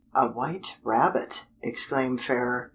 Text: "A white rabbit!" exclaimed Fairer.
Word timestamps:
"A 0.15 0.27
white 0.27 0.77
rabbit!" 0.83 1.45
exclaimed 1.61 2.21
Fairer. 2.21 2.69